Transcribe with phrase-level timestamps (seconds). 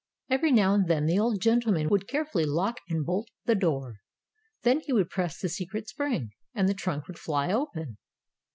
[0.31, 3.97] Every now and then the old gentleman would carefully lock and bolt the door.
[4.63, 7.99] Then he would press the secret spring, and the trunk would fly open.